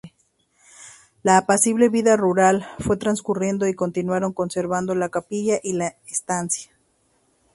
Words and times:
La 1.21 1.37
apacible 1.37 1.87
vida 1.89 2.17
rural 2.17 2.65
fue 2.79 2.97
transcurriendo 2.97 3.67
y 3.67 3.75
continuaron 3.75 4.33
conservando 4.33 4.95
la 4.95 5.09
capilla 5.09 5.59
y 5.61 5.73
la 5.73 5.95
estancia. 6.07 6.71